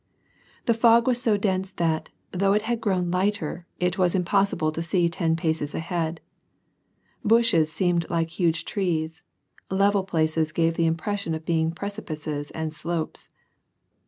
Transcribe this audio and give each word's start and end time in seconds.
The 0.65 0.73
fog 0.73 1.05
was 1.05 1.21
so 1.21 1.37
dense 1.37 1.71
that, 1.73 2.09
though 2.31 2.53
it 2.53 2.63
had 2.63 2.81
grown 2.81 3.11
lighter, 3.11 3.67
it 3.79 3.99
was 3.99 4.15
impossible 4.15 4.71
to 4.71 4.81
see 4.81 5.07
ten 5.09 5.35
paces 5.35 5.75
ahead. 5.75 6.21
Bushes 7.23 7.71
seemed 7.71 8.09
like 8.09 8.29
huge 8.31 8.65
trees, 8.65 9.23
level 9.69 10.03
places 10.03 10.51
gave 10.51 10.73
the 10.73 10.87
impression 10.87 11.35
of 11.35 11.45
being 11.45 11.69
precipices 11.71 12.49
and 12.49 12.73
slopes. 12.73 13.29